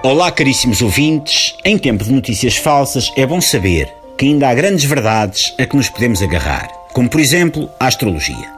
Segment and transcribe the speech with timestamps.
[0.00, 1.56] Olá, caríssimos ouvintes.
[1.64, 5.76] Em tempo de notícias falsas, é bom saber que ainda há grandes verdades a que
[5.76, 8.48] nos podemos agarrar, como por exemplo a astrologia.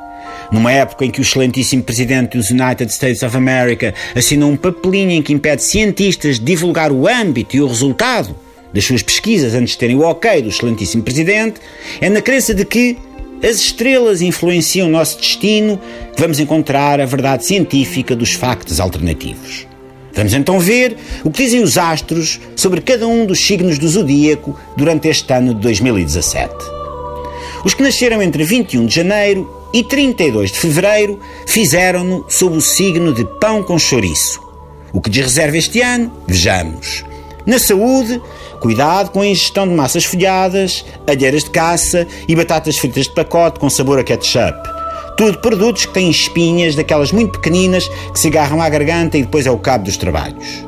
[0.52, 5.12] Numa época em que o excelentíssimo presidente dos United States of America assinou um papelinho
[5.12, 8.36] em que impede cientistas de divulgar o âmbito e o resultado
[8.74, 11.58] das suas pesquisas antes de terem o ok do excelentíssimo presidente,
[12.02, 12.98] é na crença de que
[13.42, 15.80] as estrelas influenciam o nosso destino
[16.14, 19.70] que vamos encontrar a verdade científica dos factos alternativos.
[20.14, 24.58] Vamos então ver o que dizem os astros sobre cada um dos signos do zodíaco
[24.76, 26.52] durante este ano de 2017.
[27.64, 33.12] Os que nasceram entre 21 de janeiro e 32 de fevereiro fizeram-no sob o signo
[33.12, 34.40] de pão com chouriço.
[34.92, 36.10] O que lhes reserva este ano?
[36.26, 37.04] Vejamos.
[37.46, 38.20] Na saúde,
[38.60, 43.60] cuidado com a ingestão de massas folhadas, alheiras de caça e batatas fritas de pacote
[43.60, 44.79] com sabor a ketchup.
[45.20, 49.46] Tudo produtos que têm espinhas, daquelas muito pequeninas que se agarram à garganta e depois
[49.46, 50.64] ao cabo dos trabalhos.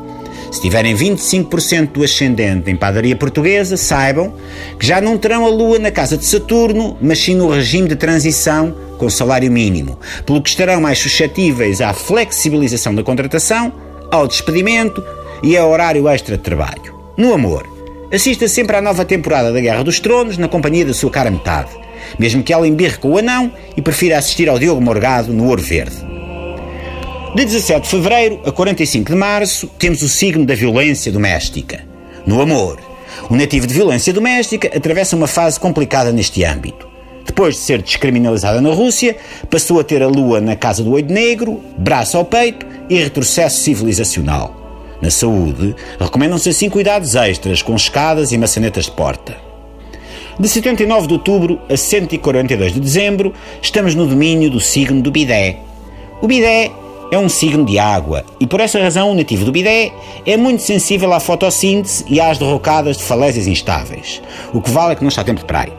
[0.51, 4.35] Se tiverem 25% do ascendente em padaria portuguesa, saibam
[4.79, 7.97] que já não terão a lua na casa de Saturno, mas sim no regime de
[7.97, 13.73] transição com salário mínimo, pelo que estarão mais suscetíveis à flexibilização da contratação,
[14.11, 15.03] ao despedimento
[15.43, 16.95] e ao horário extra de trabalho.
[17.17, 17.67] No amor,
[18.13, 21.71] assista sempre à nova temporada da Guerra dos Tronos na companhia da sua cara metade
[22.19, 25.62] mesmo que ela embirre com o anão e prefira assistir ao Diogo Morgado no Ouro
[25.62, 25.97] Verde.
[27.34, 31.80] De 17 de fevereiro a 45 de março, temos o signo da violência doméstica.
[32.27, 32.78] No amor,
[33.30, 36.86] o nativo de violência doméstica atravessa uma fase complicada neste âmbito.
[37.25, 39.17] Depois de ser descriminalizada na Rússia,
[39.48, 43.61] passou a ter a lua na casa do oito negro, braço ao peito e retrocesso
[43.61, 44.55] civilizacional.
[45.00, 49.52] Na saúde, recomendam-se assim cuidados extras com escadas e maçanetas de porta.
[50.39, 55.59] De 79 de outubro a 142 de dezembro, estamos no domínio do signo do Bidé.
[56.23, 56.71] O Bidé
[57.13, 59.93] é um signo de água e, por essa razão, o nativo do Bidé
[60.25, 64.23] é muito sensível à fotossíntese e às derrocadas de falésias instáveis.
[64.55, 65.73] O que vale é que não está tempo de praia.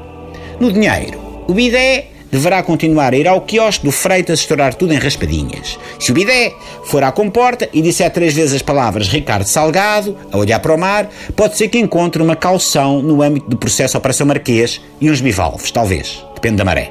[0.60, 4.98] No dinheiro, o Bidé deverá continuar a ir ao quiosque do Freitas estourar tudo em
[4.98, 5.78] raspadinhas.
[6.00, 6.52] Se o bidé
[6.86, 10.78] for à comporta e disser três vezes as palavras Ricardo Salgado, a olhar para o
[10.78, 15.22] mar, pode ser que encontre uma calção no âmbito do processo Operação Marquês e uns
[15.22, 16.26] bivalves, talvez.
[16.34, 16.90] Depende da maré.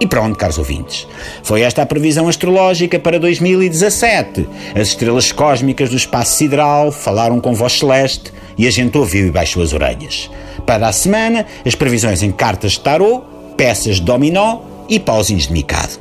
[0.00, 1.06] E pronto, caros ouvintes.
[1.44, 4.48] Foi esta a previsão astrológica para 2017.
[4.74, 9.30] As estrelas cósmicas do espaço sideral falaram com voz celeste e a gente ouviu e
[9.30, 10.28] baixou as orelhas.
[10.66, 13.22] Para a semana, as previsões em cartas de tarô
[13.62, 16.00] peças de dominó e pauzinhos de micado.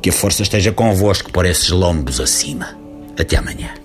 [0.00, 2.74] Que a força esteja convosco por esses lombos acima.
[3.18, 3.81] Até amanhã.